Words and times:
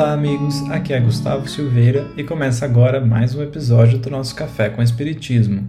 Olá, 0.00 0.14
amigos. 0.14 0.62
Aqui 0.70 0.94
é 0.94 0.98
Gustavo 0.98 1.46
Silveira 1.46 2.10
e 2.16 2.24
começa 2.24 2.64
agora 2.64 3.02
mais 3.02 3.34
um 3.34 3.42
episódio 3.42 3.98
do 3.98 4.08
nosso 4.08 4.34
Café 4.34 4.70
com 4.70 4.82
Espiritismo. 4.82 5.68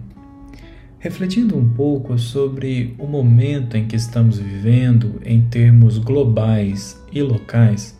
Refletindo 0.98 1.54
um 1.54 1.68
pouco 1.68 2.18
sobre 2.18 2.94
o 2.98 3.06
momento 3.06 3.76
em 3.76 3.86
que 3.86 3.94
estamos 3.94 4.38
vivendo 4.38 5.20
em 5.22 5.42
termos 5.42 5.98
globais 5.98 6.98
e 7.12 7.20
locais, 7.20 7.94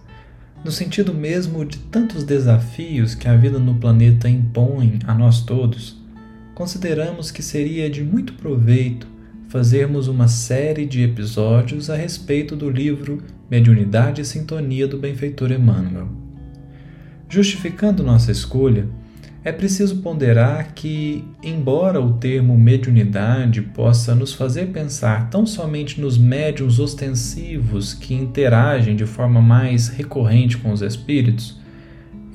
no 0.65 0.73
sentido 0.73 1.13
mesmo 1.13 1.67
de 1.67 1.77
tantos 1.77 2.25
desafios 2.25 3.15
que 3.15 3.29
a 3.29 3.37
vida 3.37 3.59
no 3.59 3.75
planeta 3.75 4.27
impõe 4.27 5.01
a 5.07 5.13
nós 5.13 5.43
todos, 5.43 6.03
consideramos 6.55 7.31
que 7.31 7.43
seria 7.43 7.91
de 7.91 8.03
muito 8.03 8.33
proveito 8.33 9.07
fazermos 9.49 10.09
uma 10.09 10.29
série 10.29 10.87
de 10.87 11.03
episódios 11.03 11.91
a 11.91 11.95
respeito 11.95 12.57
do 12.57 12.71
livro 12.71 13.23
Mediunidade 13.51 14.23
e 14.23 14.25
Sintonia 14.25 14.89
do 14.89 14.97
Benfeitor 14.97 15.53
Emmanuel. 15.53 16.22
Justificando 17.33 18.03
nossa 18.03 18.31
escolha, 18.31 18.87
é 19.43 19.51
preciso 19.51 20.03
ponderar 20.03 20.75
que, 20.75 21.25
embora 21.43 21.99
o 21.99 22.13
termo 22.13 22.59
mediunidade 22.59 23.63
possa 23.63 24.15
nos 24.15 24.35
fazer 24.35 24.67
pensar 24.67 25.31
tão 25.31 25.47
somente 25.47 25.99
nos 25.99 26.19
médiums 26.19 26.79
ostensivos 26.79 27.95
que 27.95 28.13
interagem 28.13 28.95
de 28.95 29.07
forma 29.07 29.41
mais 29.41 29.89
recorrente 29.89 30.59
com 30.59 30.73
os 30.73 30.83
espíritos, 30.83 31.59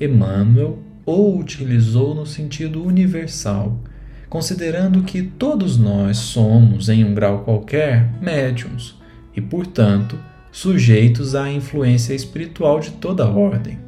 Emmanuel 0.00 0.80
o 1.06 1.38
utilizou 1.38 2.12
no 2.12 2.26
sentido 2.26 2.84
universal 2.84 3.80
considerando 4.28 5.04
que 5.04 5.22
todos 5.22 5.78
nós 5.78 6.16
somos, 6.16 6.88
em 6.88 7.04
um 7.04 7.14
grau 7.14 7.44
qualquer, 7.44 8.10
médiums 8.20 8.96
e, 9.32 9.40
portanto, 9.40 10.18
sujeitos 10.50 11.36
à 11.36 11.48
influência 11.48 12.14
espiritual 12.14 12.80
de 12.80 12.90
toda 12.90 13.28
ordem. 13.28 13.87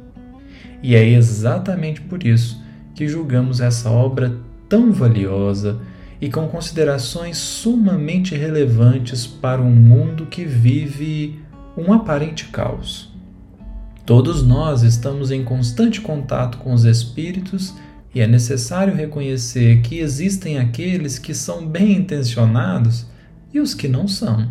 E 0.81 0.95
é 0.95 1.07
exatamente 1.07 2.01
por 2.01 2.25
isso 2.25 2.61
que 2.95 3.07
julgamos 3.07 3.61
essa 3.61 3.89
obra 3.89 4.35
tão 4.67 4.91
valiosa 4.91 5.79
e 6.19 6.29
com 6.29 6.47
considerações 6.47 7.37
sumamente 7.37 8.35
relevantes 8.35 9.25
para 9.25 9.61
um 9.61 9.71
mundo 9.71 10.27
que 10.27 10.45
vive 10.45 11.39
um 11.77 11.93
aparente 11.93 12.45
caos. 12.45 13.11
Todos 14.05 14.45
nós 14.45 14.83
estamos 14.83 15.31
em 15.31 15.43
constante 15.43 16.01
contato 16.01 16.57
com 16.57 16.73
os 16.73 16.85
espíritos 16.85 17.73
e 18.13 18.19
é 18.19 18.27
necessário 18.27 18.93
reconhecer 18.93 19.81
que 19.81 19.99
existem 19.99 20.59
aqueles 20.59 21.17
que 21.17 21.33
são 21.33 21.65
bem 21.65 21.93
intencionados 21.93 23.05
e 23.53 23.59
os 23.59 23.73
que 23.73 23.87
não 23.87 24.07
são. 24.07 24.49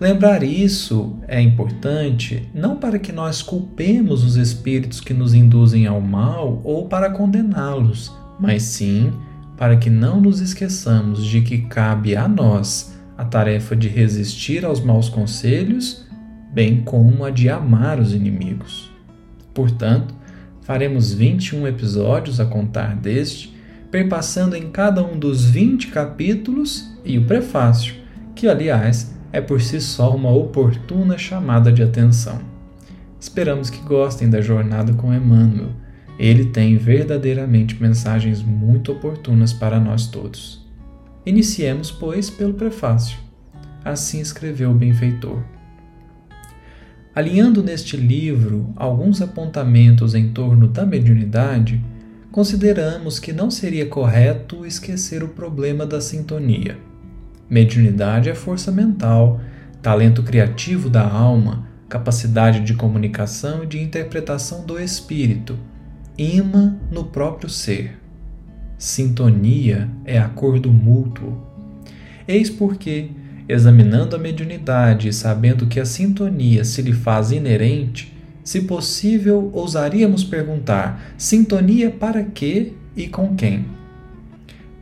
Lembrar 0.00 0.42
isso 0.42 1.18
é 1.26 1.40
importante 1.40 2.48
não 2.54 2.76
para 2.76 2.98
que 2.98 3.10
nós 3.10 3.42
culpemos 3.42 4.22
os 4.24 4.36
espíritos 4.36 5.00
que 5.00 5.12
nos 5.12 5.34
induzem 5.34 5.86
ao 5.86 6.00
mal 6.00 6.60
ou 6.62 6.86
para 6.86 7.10
condená-los, 7.10 8.12
mas 8.38 8.62
sim 8.62 9.12
para 9.56 9.76
que 9.76 9.90
não 9.90 10.20
nos 10.20 10.40
esqueçamos 10.40 11.24
de 11.24 11.40
que 11.40 11.62
cabe 11.62 12.14
a 12.14 12.28
nós 12.28 12.96
a 13.16 13.24
tarefa 13.24 13.74
de 13.74 13.88
resistir 13.88 14.64
aos 14.64 14.80
maus 14.80 15.08
conselhos, 15.08 16.06
bem 16.52 16.82
como 16.82 17.24
a 17.24 17.30
de 17.30 17.48
amar 17.48 17.98
os 17.98 18.14
inimigos. 18.14 18.92
Portanto, 19.52 20.14
Faremos 20.68 21.14
21 21.14 21.66
episódios 21.66 22.38
a 22.40 22.44
contar 22.44 22.94
deste, 22.94 23.56
perpassando 23.90 24.54
em 24.54 24.70
cada 24.70 25.02
um 25.02 25.18
dos 25.18 25.46
20 25.46 25.86
capítulos 25.86 26.94
e 27.06 27.16
o 27.16 27.24
prefácio, 27.24 27.94
que, 28.34 28.46
aliás, 28.46 29.17
é 29.32 29.40
por 29.40 29.60
si 29.60 29.80
só 29.80 30.14
uma 30.14 30.30
oportuna 30.30 31.18
chamada 31.18 31.72
de 31.72 31.82
atenção. 31.82 32.40
Esperamos 33.20 33.68
que 33.68 33.80
gostem 33.82 34.30
da 34.30 34.40
jornada 34.40 34.92
com 34.92 35.12
Emmanuel. 35.12 35.70
Ele 36.18 36.46
tem 36.46 36.76
verdadeiramente 36.76 37.80
mensagens 37.80 38.42
muito 38.42 38.92
oportunas 38.92 39.52
para 39.52 39.78
nós 39.78 40.06
todos. 40.06 40.66
Iniciemos, 41.26 41.90
pois, 41.90 42.30
pelo 42.30 42.54
prefácio. 42.54 43.18
Assim 43.84 44.20
escreveu 44.20 44.70
o 44.70 44.74
benfeitor. 44.74 45.42
Alinhando 47.14 47.62
neste 47.62 47.96
livro 47.96 48.72
alguns 48.76 49.20
apontamentos 49.20 50.14
em 50.14 50.32
torno 50.32 50.68
da 50.68 50.86
mediunidade, 50.86 51.84
consideramos 52.30 53.18
que 53.18 53.32
não 53.32 53.50
seria 53.50 53.86
correto 53.86 54.64
esquecer 54.64 55.24
o 55.24 55.28
problema 55.28 55.84
da 55.84 56.00
sintonia. 56.00 56.78
Mediunidade 57.50 58.28
é 58.28 58.34
força 58.34 58.70
mental, 58.70 59.40
talento 59.80 60.22
criativo 60.22 60.90
da 60.90 61.08
alma, 61.08 61.66
capacidade 61.88 62.60
de 62.60 62.74
comunicação 62.74 63.64
e 63.64 63.66
de 63.66 63.80
interpretação 63.80 64.66
do 64.66 64.78
espírito, 64.78 65.58
imã 66.18 66.76
no 66.90 67.04
próprio 67.04 67.48
ser. 67.48 67.98
Sintonia 68.76 69.88
é 70.04 70.18
acordo 70.18 70.70
mútuo. 70.70 71.40
Eis 72.26 72.50
porque, 72.50 73.10
examinando 73.48 74.14
a 74.14 74.18
mediunidade 74.18 75.08
e 75.08 75.12
sabendo 75.12 75.66
que 75.66 75.80
a 75.80 75.86
sintonia 75.86 76.64
se 76.64 76.82
lhe 76.82 76.92
faz 76.92 77.32
inerente, 77.32 78.14
se 78.44 78.62
possível, 78.62 79.50
ousaríamos 79.52 80.22
perguntar: 80.22 81.14
sintonia 81.16 81.90
para 81.90 82.22
quê 82.22 82.74
e 82.94 83.08
com 83.08 83.34
quem? 83.34 83.66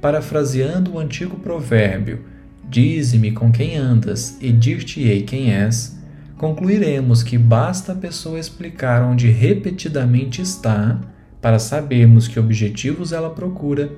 Parafraseando 0.00 0.94
o 0.94 0.98
antigo 0.98 1.36
provérbio: 1.38 2.24
Dize-me 2.68 3.32
com 3.32 3.52
quem 3.52 3.76
andas 3.76 4.36
e 4.40 4.50
dir-te-ei 4.50 5.22
quem 5.22 5.52
és, 5.52 5.96
concluiremos 6.36 7.22
que 7.22 7.38
basta 7.38 7.92
a 7.92 7.96
pessoa 7.96 8.38
explicar 8.38 9.02
onde 9.02 9.28
repetidamente 9.28 10.42
está 10.42 11.00
para 11.40 11.58
sabermos 11.58 12.26
que 12.26 12.40
objetivos 12.40 13.12
ela 13.12 13.30
procura 13.30 13.92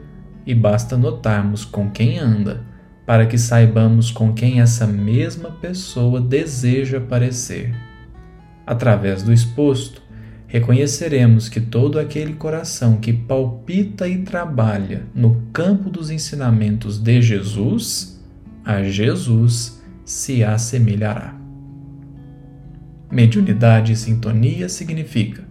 e 0.46 0.54
basta 0.54 0.96
notarmos 0.96 1.64
com 1.64 1.90
quem 1.90 2.18
anda 2.18 2.62
para 3.08 3.24
que 3.24 3.38
saibamos 3.38 4.10
com 4.10 4.34
quem 4.34 4.60
essa 4.60 4.86
mesma 4.86 5.50
pessoa 5.50 6.20
deseja 6.20 7.00
parecer. 7.00 7.74
Através 8.66 9.22
do 9.22 9.32
exposto, 9.32 10.02
reconheceremos 10.46 11.48
que 11.48 11.58
todo 11.58 11.98
aquele 11.98 12.34
coração 12.34 12.98
que 12.98 13.14
palpita 13.14 14.06
e 14.06 14.18
trabalha 14.18 15.06
no 15.14 15.40
campo 15.54 15.88
dos 15.88 16.10
ensinamentos 16.10 16.98
de 16.98 17.22
Jesus, 17.22 18.17
a 18.68 18.82
Jesus 18.82 19.82
se 20.04 20.44
assemelhará. 20.44 21.34
Mediunidade 23.10 23.92
e 23.94 23.96
sintonia 23.96 24.68
significa 24.68 25.42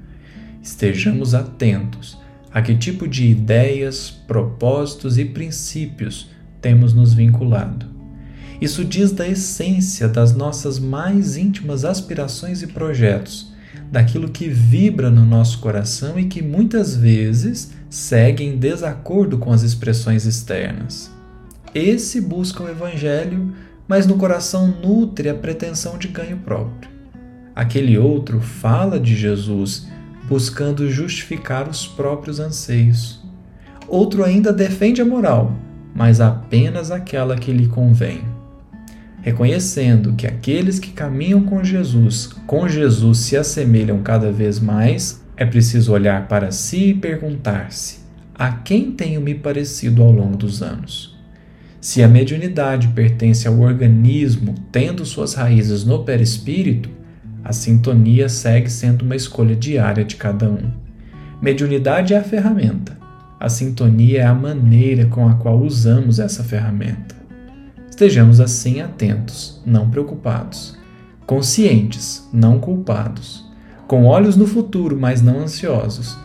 estejamos 0.61 1.33
atentos 1.33 2.15
a 2.53 2.61
que 2.61 2.75
tipo 2.75 3.07
de 3.07 3.25
ideias, 3.25 4.11
propósitos 4.11 5.17
e 5.17 5.25
princípios 5.25 6.29
temos 6.61 6.93
nos 6.93 7.11
vinculado. 7.11 7.87
Isso 8.61 8.85
diz 8.85 9.11
da 9.11 9.27
essência 9.27 10.07
das 10.07 10.35
nossas 10.35 10.77
mais 10.77 11.37
íntimas 11.37 11.85
aspirações 11.85 12.61
e 12.61 12.67
projetos, 12.67 13.51
daquilo 13.91 14.29
que 14.29 14.47
vibra 14.47 15.09
no 15.09 15.25
nosso 15.25 15.57
coração 15.57 16.19
e 16.19 16.25
que 16.25 16.43
muitas 16.43 16.95
vezes 16.95 17.71
segue 17.89 18.43
em 18.43 18.57
desacordo 18.57 19.39
com 19.39 19.51
as 19.51 19.63
expressões 19.63 20.27
externas. 20.27 21.16
Esse 21.79 22.19
busca 22.19 22.63
o 22.63 22.67
Evangelho, 22.67 23.53
mas 23.87 24.07
no 24.07 24.17
coração 24.17 24.67
nutre 24.83 25.29
a 25.29 25.35
pretensão 25.35 25.95
de 25.95 26.07
ganho 26.07 26.37
próprio. 26.37 26.89
Aquele 27.55 27.99
outro 27.99 28.41
fala 28.41 28.99
de 28.99 29.15
Jesus, 29.15 29.87
buscando 30.27 30.89
justificar 30.89 31.69
os 31.69 31.85
próprios 31.85 32.39
anseios. 32.39 33.23
Outro 33.87 34.23
ainda 34.23 34.51
defende 34.51 35.03
a 35.03 35.05
moral, 35.05 35.55
mas 35.93 36.19
apenas 36.19 36.89
aquela 36.89 37.35
que 37.35 37.51
lhe 37.51 37.67
convém. 37.67 38.21
Reconhecendo 39.21 40.13
que 40.13 40.25
aqueles 40.25 40.79
que 40.79 40.89
caminham 40.89 41.43
com 41.43 41.63
Jesus, 41.63 42.31
com 42.47 42.67
Jesus 42.67 43.19
se 43.19 43.37
assemelham 43.37 44.01
cada 44.01 44.31
vez 44.31 44.59
mais, 44.59 45.23
é 45.35 45.45
preciso 45.45 45.93
olhar 45.93 46.27
para 46.27 46.49
si 46.51 46.89
e 46.89 46.93
perguntar-se: 46.95 47.99
a 48.33 48.51
quem 48.51 48.91
tenho 48.93 49.21
me 49.21 49.35
parecido 49.35 50.01
ao 50.01 50.11
longo 50.11 50.35
dos 50.35 50.63
anos? 50.63 51.16
Se 51.79 52.01
a 52.01 52.07
mediunidade 52.07 52.87
pertence 52.89 53.47
ao 53.47 53.59
organismo 53.59 54.55
tendo 54.71 55.05
suas 55.05 55.35
raízes 55.35 55.85
no 55.85 56.03
perispírito, 56.03 56.89
a 57.43 57.53
sintonia 57.53 58.27
segue 58.27 58.69
sendo 58.69 59.03
uma 59.03 59.15
escolha 59.15 59.55
diária 59.55 60.03
de 60.03 60.15
cada 60.15 60.49
um. 60.49 60.71
Mediunidade 61.41 62.13
é 62.13 62.17
a 62.17 62.23
ferramenta, 62.23 62.97
a 63.39 63.47
sintonia 63.47 64.21
é 64.21 64.25
a 64.25 64.33
maneira 64.33 65.05
com 65.05 65.29
a 65.29 65.35
qual 65.35 65.61
usamos 65.61 66.19
essa 66.19 66.43
ferramenta. 66.43 67.15
Estejamos 67.89 68.39
assim 68.39 68.81
atentos, 68.81 69.61
não 69.65 69.89
preocupados, 69.89 70.75
conscientes, 71.25 72.27
não 72.33 72.59
culpados, 72.59 73.45
com 73.87 74.05
olhos 74.05 74.35
no 74.35 74.47
futuro, 74.47 74.97
mas 74.99 75.21
não 75.21 75.39
ansiosos, 75.39 76.17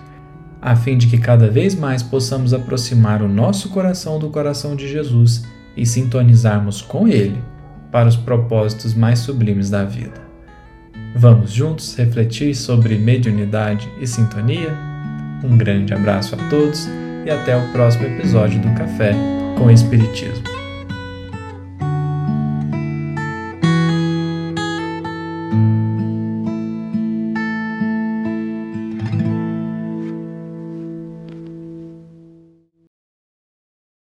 a 0.62 0.76
fim 0.76 0.97
de 0.97 1.09
que 1.09 1.19
cada 1.19 1.50
vez 1.50 1.75
mais 1.75 2.05
possamos 2.05 2.55
aproximar 2.55 3.20
o 3.20 3.29
nosso 3.29 3.69
coração 3.70 4.17
do 4.20 4.31
coração 4.31 4.76
de 4.76 4.88
Jesus 4.88 5.44
e 5.76 5.85
sintonizarmos 5.85 6.81
com 6.81 7.09
Ele 7.09 7.43
para 7.91 8.09
os 8.09 8.17
propósitos 8.17 8.94
mais 8.94 9.19
sublimes 9.19 9.69
da 9.69 9.85
vida. 9.85 10.23
Vamos 11.17 11.50
juntos 11.50 11.97
refletir 11.97 12.55
sobre 12.55 12.97
mediunidade 12.97 13.88
e 14.00 14.06
sintonia? 14.06 14.73
Um 15.44 15.56
grande 15.56 15.93
abraço 15.93 16.37
a 16.37 16.49
todos 16.49 16.88
e 17.26 17.31
até 17.31 17.56
o 17.56 17.73
próximo 17.73 18.06
episódio 18.06 18.61
do 18.61 18.73
Café 18.75 19.12
com 19.58 19.70
Espiritismo. 19.70 20.52